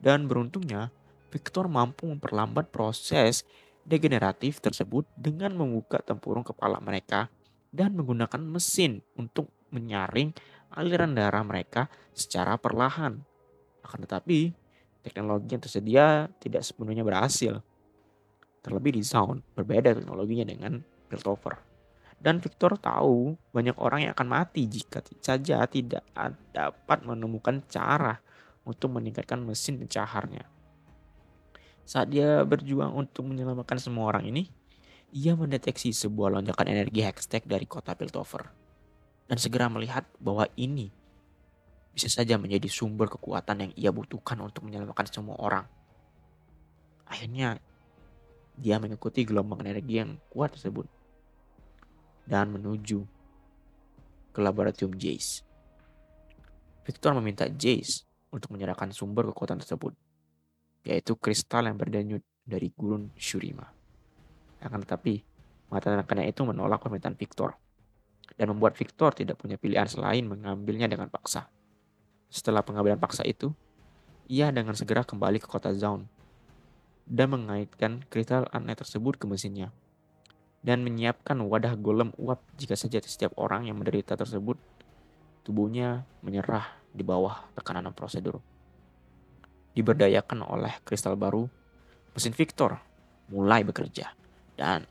Dan 0.00 0.26
beruntungnya, 0.26 0.88
Victor 1.30 1.70
mampu 1.70 2.10
memperlambat 2.10 2.74
proses 2.74 3.46
degeneratif 3.86 4.58
tersebut 4.58 5.06
dengan 5.14 5.54
membuka 5.54 6.02
tempurung 6.02 6.42
kepala 6.42 6.82
mereka 6.82 7.30
dan 7.70 7.94
menggunakan 7.94 8.42
mesin 8.42 8.98
untuk 9.14 9.46
menyaring 9.70 10.34
aliran 10.74 11.14
darah 11.14 11.46
mereka 11.46 11.86
secara 12.10 12.58
perlahan. 12.58 13.22
Akan 13.86 14.02
tetapi, 14.02 14.50
teknologi 15.06 15.54
yang 15.54 15.62
tersedia 15.62 16.06
tidak 16.42 16.66
sepenuhnya 16.66 17.06
berhasil. 17.06 17.62
Terlebih 18.60 18.98
di 18.98 19.02
Sound, 19.06 19.40
berbeda 19.56 19.96
teknologinya 19.96 20.50
dengan 20.50 20.82
Piltover. 21.08 21.69
Dan 22.20 22.36
Victor 22.36 22.76
tahu 22.76 23.32
banyak 23.56 23.80
orang 23.80 24.04
yang 24.04 24.12
akan 24.12 24.28
mati 24.28 24.68
jika 24.68 25.00
saja 25.24 25.64
tidak 25.64 26.04
dapat 26.52 27.00
menemukan 27.08 27.64
cara 27.64 28.20
untuk 28.68 28.92
meningkatkan 28.92 29.40
mesin 29.40 29.80
pencaharnya. 29.80 30.44
Saat 31.88 32.12
dia 32.12 32.44
berjuang 32.44 32.92
untuk 32.92 33.24
menyelamatkan 33.24 33.80
semua 33.80 34.12
orang 34.12 34.28
ini, 34.28 34.52
ia 35.16 35.32
mendeteksi 35.32 35.96
sebuah 35.96 36.36
lonjakan 36.36 36.68
energi 36.68 37.00
hextech 37.00 37.48
dari 37.48 37.64
kota 37.64 37.96
Piltover 37.96 38.52
dan 39.26 39.40
segera 39.40 39.72
melihat 39.72 40.04
bahwa 40.20 40.44
ini 40.60 40.92
bisa 41.96 42.06
saja 42.06 42.36
menjadi 42.36 42.68
sumber 42.68 43.08
kekuatan 43.10 43.64
yang 43.64 43.72
ia 43.74 43.90
butuhkan 43.90 44.38
untuk 44.44 44.68
menyelamatkan 44.68 45.08
semua 45.08 45.40
orang. 45.40 45.66
Akhirnya, 47.08 47.58
dia 48.54 48.76
mengikuti 48.76 49.24
gelombang 49.24 49.64
energi 49.64 49.98
yang 49.98 50.20
kuat 50.30 50.54
tersebut 50.54 50.99
dan 52.30 52.54
menuju 52.54 53.02
ke 54.30 54.38
laboratorium 54.38 54.94
Jace. 54.94 55.42
Victor 56.86 57.10
meminta 57.18 57.50
Jace 57.50 58.06
untuk 58.30 58.54
menyerahkan 58.54 58.94
sumber 58.94 59.26
kekuatan 59.34 59.58
tersebut, 59.58 59.98
yaitu 60.86 61.18
kristal 61.18 61.66
yang 61.66 61.74
berdenyut 61.74 62.22
dari 62.46 62.70
gurun 62.70 63.10
Shurima. 63.18 63.66
Akan 64.62 64.86
tetapi, 64.86 65.26
mata 65.74 65.90
anaknya 65.90 66.30
itu 66.30 66.46
menolak 66.46 66.78
permintaan 66.78 67.18
Victor 67.18 67.58
dan 68.38 68.54
membuat 68.54 68.78
Victor 68.78 69.10
tidak 69.10 69.42
punya 69.42 69.58
pilihan 69.58 69.90
selain 69.90 70.22
mengambilnya 70.22 70.86
dengan 70.86 71.10
paksa. 71.10 71.50
Setelah 72.30 72.62
pengambilan 72.62 73.02
paksa 73.02 73.26
itu, 73.26 73.50
ia 74.30 74.54
dengan 74.54 74.78
segera 74.78 75.02
kembali 75.02 75.42
ke 75.42 75.50
kota 75.50 75.74
Zaun 75.74 76.06
dan 77.10 77.34
mengaitkan 77.34 78.06
kristal 78.06 78.46
aneh 78.54 78.78
tersebut 78.78 79.18
ke 79.18 79.26
mesinnya 79.26 79.74
dan 80.60 80.84
menyiapkan 80.84 81.40
wadah 81.40 81.76
golem 81.80 82.12
uap 82.20 82.40
jika 82.60 82.76
saja 82.76 83.00
setiap 83.00 83.32
orang 83.40 83.68
yang 83.68 83.80
menderita 83.80 84.12
tersebut 84.16 84.60
tubuhnya 85.40 86.04
menyerah 86.20 86.68
di 86.92 87.00
bawah 87.00 87.48
tekanan 87.56 87.90
prosedur. 87.96 88.38
Diberdayakan 89.72 90.44
oleh 90.44 90.82
kristal 90.84 91.16
baru, 91.16 91.48
mesin 92.12 92.36
Victor 92.36 92.76
mulai 93.30 93.64
bekerja 93.64 94.12
dan 94.58 94.84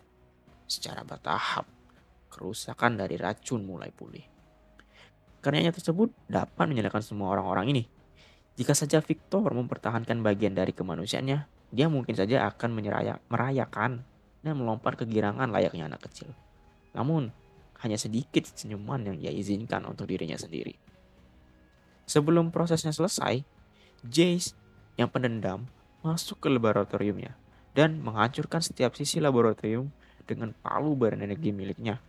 secara 0.66 1.04
bertahap 1.04 1.68
kerusakan 2.32 2.98
dari 2.98 3.20
racun 3.20 3.68
mulai 3.68 3.92
pulih. 3.92 4.24
Karenanya 5.40 5.76
tersebut 5.76 6.12
dapat 6.28 6.66
menyalakan 6.68 7.04
semua 7.04 7.32
orang-orang 7.36 7.72
ini. 7.72 7.84
Jika 8.60 8.76
saja 8.76 9.00
Victor 9.00 9.48
mempertahankan 9.56 10.20
bagian 10.20 10.52
dari 10.52 10.76
kemanusiaannya, 10.76 11.72
dia 11.72 11.88
mungkin 11.88 12.12
saja 12.12 12.44
akan 12.50 12.76
merayakan 13.32 14.04
dan 14.46 14.60
melompat 14.60 15.00
kegirangan 15.00 15.52
layaknya 15.52 15.92
anak 15.92 16.08
kecil. 16.10 16.32
Namun, 16.96 17.32
hanya 17.80 17.96
sedikit 17.96 18.48
senyuman 18.48 19.04
yang 19.08 19.18
ia 19.20 19.32
izinkan 19.32 19.88
untuk 19.88 20.12
dirinya 20.12 20.36
sendiri. 20.36 20.76
Sebelum 22.10 22.50
prosesnya 22.50 22.92
selesai, 22.92 23.46
Jace 24.04 24.56
yang 24.96 25.12
pendendam 25.12 25.68
masuk 26.04 26.40
ke 26.44 26.48
laboratoriumnya 26.48 27.36
dan 27.76 28.00
menghancurkan 28.00 28.64
setiap 28.64 28.96
sisi 28.96 29.20
laboratorium 29.20 29.92
dengan 30.24 30.56
palu 30.64 30.96
berenergi 30.96 31.52
miliknya 31.52 32.00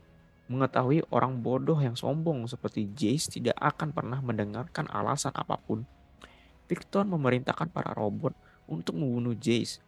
mengetahui 0.50 1.06
orang 1.14 1.38
bodoh 1.38 1.78
yang 1.78 1.94
sombong 1.94 2.42
seperti 2.50 2.90
Jace 2.90 3.38
tidak 3.38 3.54
akan 3.62 3.94
pernah 3.94 4.18
mendengarkan 4.18 4.90
alasan 4.90 5.30
apa 5.38 5.54
pun. 5.54 5.86
Victor 6.66 7.06
memerintahkan 7.06 7.70
para 7.70 7.94
robot 7.94 8.34
untuk 8.66 8.98
membunuh 8.98 9.38
Jace. 9.38 9.78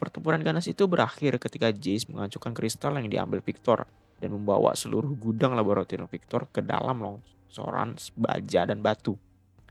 Pertempuran 0.00 0.40
ganas 0.40 0.64
itu 0.64 0.88
berakhir 0.88 1.36
ketika 1.36 1.68
Jace 1.68 2.08
menghancurkan 2.08 2.56
kristal 2.56 2.96
yang 2.96 3.12
diambil 3.12 3.44
Victor 3.44 3.84
dan 4.16 4.32
membawa 4.32 4.72
seluruh 4.72 5.12
gudang 5.12 5.52
laboratorium 5.52 6.08
Victor 6.08 6.48
ke 6.48 6.64
dalam 6.64 7.04
longsoran 7.04 8.00
baja 8.16 8.64
dan 8.64 8.80
batu, 8.80 9.20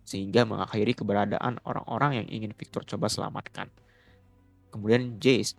sehingga 0.06 0.46
mengakhiri 0.46 0.94
keberadaan 0.94 1.58
orang-orang 1.66 2.22
yang 2.22 2.28
ingin 2.30 2.54
Victor 2.54 2.86
coba 2.86 3.10
selamatkan. 3.10 3.74
Kemudian 4.70 5.18
Jace 5.18 5.58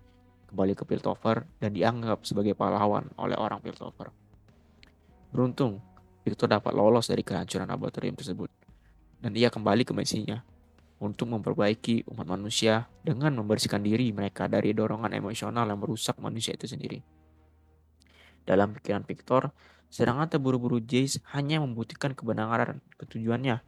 kembali 0.55 0.79
ke 0.79 0.87
Piltover 0.87 1.51
dan 1.59 1.75
dianggap 1.75 2.23
sebagai 2.23 2.55
pahlawan 2.55 3.11
oleh 3.19 3.35
orang 3.35 3.59
Piltover. 3.59 4.15
Beruntung, 5.35 5.83
Victor 6.23 6.47
dapat 6.47 6.79
lolos 6.79 7.11
dari 7.11 7.27
kehancuran 7.27 7.67
laboratorium 7.67 8.15
tersebut. 8.15 8.51
Dan 9.19 9.35
ia 9.35 9.51
kembali 9.51 9.83
ke 9.83 9.91
misinya 9.91 10.47
untuk 11.01 11.33
memperbaiki 11.33 12.05
umat 12.13 12.29
manusia 12.29 12.87
dengan 13.01 13.33
membersihkan 13.41 13.81
diri 13.81 14.13
mereka 14.13 14.47
dari 14.47 14.77
dorongan 14.77 15.17
emosional 15.17 15.65
yang 15.65 15.81
merusak 15.81 16.21
manusia 16.21 16.53
itu 16.53 16.69
sendiri. 16.69 17.01
Dalam 18.45 18.77
pikiran 18.77 19.09
Victor, 19.09 19.49
serangan 19.89 20.29
terburu-buru 20.29 20.79
Jace 20.85 21.25
hanya 21.33 21.59
membuktikan 21.65 22.13
kebenaran 22.13 22.85
ketujuannya 23.01 23.65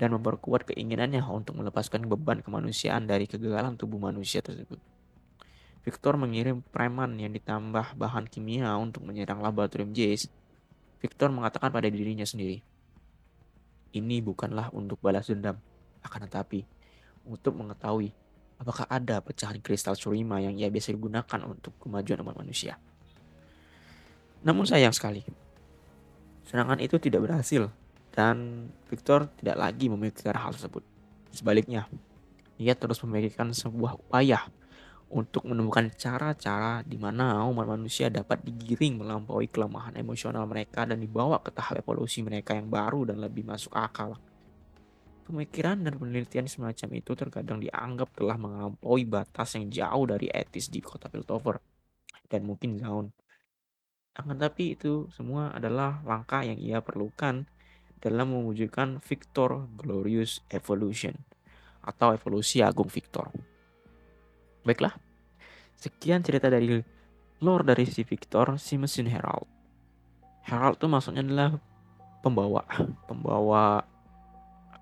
dan 0.00 0.08
memperkuat 0.16 0.72
keinginannya 0.72 1.20
untuk 1.28 1.60
melepaskan 1.60 2.08
beban 2.08 2.40
kemanusiaan 2.40 3.04
dari 3.04 3.28
kegagalan 3.28 3.76
tubuh 3.76 4.00
manusia 4.00 4.40
tersebut. 4.40 4.80
Victor 5.84 6.16
mengirim 6.16 6.64
preman 6.72 7.12
yang 7.20 7.30
ditambah 7.36 7.94
bahan 7.94 8.24
kimia 8.26 8.72
untuk 8.80 9.04
menyerang 9.04 9.44
laboratorium 9.44 9.92
Jace 9.92 10.32
Victor 10.98 11.30
mengatakan 11.30 11.70
pada 11.70 11.86
dirinya 11.86 12.26
sendiri, 12.26 12.58
ini 13.94 14.18
bukanlah 14.18 14.74
untuk 14.74 14.98
balas 14.98 15.30
dendam, 15.30 15.62
akan 16.08 16.26
tetapi 16.26 16.64
untuk 17.28 17.54
mengetahui 17.60 18.10
apakah 18.58 18.88
ada 18.90 19.22
pecahan 19.22 19.62
kristal 19.62 19.94
Surima 19.94 20.42
yang 20.42 20.58
ia 20.58 20.66
biasa 20.66 20.96
gunakan 20.96 21.40
untuk 21.46 21.76
kemajuan 21.78 22.26
umat 22.26 22.36
manusia. 22.40 22.80
Namun 24.42 24.66
sayang 24.66 24.94
sekali, 24.94 25.22
serangan 26.46 26.78
itu 26.82 26.98
tidak 26.98 27.26
berhasil 27.26 27.70
dan 28.14 28.66
Victor 28.90 29.30
tidak 29.38 29.56
lagi 29.58 29.86
memikirkan 29.86 30.34
hal 30.38 30.50
tersebut. 30.54 30.82
Sebaliknya, 31.30 31.86
ia 32.58 32.74
terus 32.74 32.98
memikirkan 33.06 33.54
sebuah 33.54 33.98
upaya 33.98 34.50
untuk 35.08 35.48
menemukan 35.48 35.88
cara-cara 35.96 36.84
di 36.84 37.00
mana 37.00 37.40
umat 37.48 37.64
manusia 37.64 38.12
dapat 38.12 38.44
digiring 38.44 39.00
melampaui 39.00 39.48
kelemahan 39.48 39.96
emosional 39.96 40.44
mereka 40.44 40.84
dan 40.84 41.00
dibawa 41.00 41.40
ke 41.40 41.48
tahap 41.48 41.80
evolusi 41.80 42.20
mereka 42.20 42.52
yang 42.52 42.68
baru 42.68 43.08
dan 43.08 43.24
lebih 43.24 43.46
masuk 43.46 43.72
akal. 43.72 44.20
Pemikiran 45.28 45.84
dan 45.84 46.00
penelitian 46.00 46.48
semacam 46.48 46.88
itu 46.96 47.12
terkadang 47.12 47.60
dianggap 47.60 48.16
telah 48.16 48.40
melampaui 48.40 49.04
batas 49.04 49.60
yang 49.60 49.68
jauh 49.68 50.08
dari 50.08 50.32
etis 50.32 50.72
di 50.72 50.80
kota 50.80 51.12
Piltover 51.12 51.60
dan 52.32 52.48
mungkin 52.48 52.80
Zaun. 52.80 53.12
Akan 54.16 54.40
tapi 54.40 54.72
itu 54.72 55.04
semua 55.12 55.52
adalah 55.52 56.00
langkah 56.08 56.40
yang 56.40 56.56
ia 56.56 56.80
perlukan 56.80 57.44
dalam 58.00 58.32
mewujudkan 58.32 59.04
Victor 59.04 59.68
Glorious 59.76 60.40
Evolution 60.48 61.12
atau 61.84 62.16
evolusi 62.16 62.64
agung 62.64 62.88
Victor. 62.88 63.28
Baiklah, 64.64 64.96
sekian 65.76 66.24
cerita 66.24 66.48
dari 66.48 66.80
lore 67.44 67.68
dari 67.68 67.84
si 67.84 68.00
Victor, 68.00 68.56
si 68.56 68.80
mesin 68.80 69.12
Herald. 69.12 69.44
Herald 70.48 70.80
itu 70.80 70.88
maksudnya 70.88 71.20
adalah 71.20 71.60
pembawa, 72.24 72.64
pembawa 73.12 73.84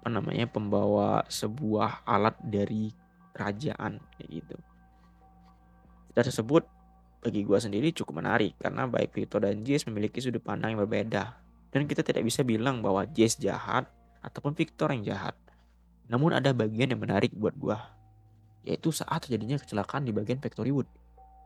apa 0.07 0.23
namanya, 0.23 0.47
pembawa 0.47 1.27
sebuah 1.27 2.07
alat 2.07 2.39
dari 2.39 2.95
kerajaan 3.35 3.99
kayak 4.15 4.29
gitu. 4.39 4.55
Cerita 6.15 6.31
tersebut 6.31 6.63
bagi 7.27 7.43
gue 7.43 7.59
sendiri 7.59 7.91
cukup 7.91 8.23
menarik 8.23 8.55
karena 8.63 8.87
baik 8.87 9.11
Victor 9.11 9.43
dan 9.43 9.67
Jace 9.67 9.91
memiliki 9.91 10.23
sudut 10.23 10.39
pandang 10.47 10.79
yang 10.79 10.87
berbeda 10.87 11.35
dan 11.75 11.91
kita 11.91 12.07
tidak 12.07 12.23
bisa 12.23 12.47
bilang 12.47 12.87
bahwa 12.87 13.03
Jace 13.03 13.43
jahat 13.43 13.91
ataupun 14.23 14.55
Victor 14.55 14.95
yang 14.95 15.03
jahat. 15.03 15.35
Namun 16.07 16.39
ada 16.39 16.55
bagian 16.55 16.95
yang 16.95 17.03
menarik 17.03 17.35
buat 17.35 17.59
gue 17.59 17.75
yaitu 18.63 18.95
saat 18.95 19.27
terjadinya 19.27 19.59
kecelakaan 19.59 20.07
di 20.07 20.15
bagian 20.15 20.39
factory 20.39 20.71
wood. 20.71 20.87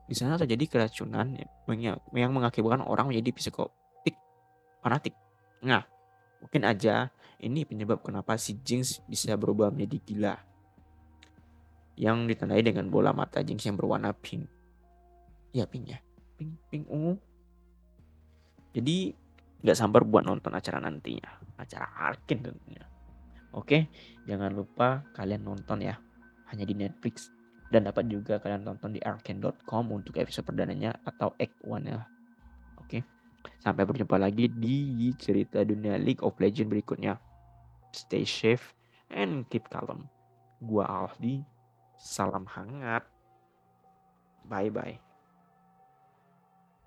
Di 0.05 0.13
sana 0.13 0.37
terjadi 0.37 0.69
keracunan 0.69 1.33
yang 1.73 1.97
mengakibatkan 2.37 2.85
orang 2.85 3.09
menjadi 3.09 3.33
psikotik, 3.41 4.21
fanatik. 4.85 5.17
Nah, 5.65 5.81
mungkin 6.45 6.69
aja 6.69 7.09
ini 7.41 7.65
penyebab 7.65 8.05
kenapa 8.05 8.37
si 8.37 8.61
Jinx 8.61 9.01
bisa 9.09 9.35
berubah 9.35 9.73
menjadi 9.73 9.99
gila. 10.05 10.35
Yang 12.01 12.37
ditandai 12.37 12.63
dengan 12.65 12.89
bola 12.89 13.13
mata 13.13 13.41
Jinx 13.45 13.65
yang 13.65 13.77
berwarna 13.77 14.13
pink. 14.13 14.49
Ya 15.51 15.67
pink 15.67 15.91
ya, 15.91 15.99
pink, 16.39 16.55
pink 16.71 16.85
ungu. 16.87 17.19
Jadi 18.71 19.13
nggak 19.61 19.77
sabar 19.77 20.07
buat 20.07 20.25
nonton 20.25 20.55
acara 20.55 20.79
nantinya, 20.79 21.59
acara 21.59 21.91
Arkin 22.09 22.39
tentunya. 22.41 22.85
Oke, 23.51 23.91
jangan 24.31 24.55
lupa 24.55 25.03
kalian 25.11 25.43
nonton 25.43 25.83
ya 25.83 25.99
hanya 26.55 26.63
di 26.63 26.75
Netflix 26.79 27.31
dan 27.71 27.87
dapat 27.87 28.11
juga 28.11 28.43
kalian 28.43 28.67
tonton 28.67 28.99
di 28.99 29.01
arcane.com 29.01 29.85
untuk 29.95 30.19
episode 30.19 30.43
perdananya 30.43 30.91
atau 31.07 31.31
Act 31.39 31.63
1 31.63 31.87
ya. 31.87 32.03
Oke. 32.83 33.07
Sampai 33.63 33.87
berjumpa 33.87 34.19
lagi 34.21 34.51
di 34.51 35.09
cerita 35.17 35.63
dunia 35.63 35.97
League 35.97 36.21
of 36.27 36.37
Legends 36.43 36.69
berikutnya. 36.69 37.17
Stay 37.93 38.25
safe 38.25 38.75
and 39.11 39.47
keep 39.51 39.69
calm. 39.71 40.07
Gua 40.63 40.87
Aldi. 40.87 41.43
Salam 42.01 42.47
hangat. 42.47 43.05
Bye 44.49 44.71
bye. 44.73 45.10